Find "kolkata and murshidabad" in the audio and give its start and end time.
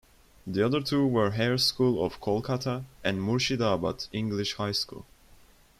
2.19-4.07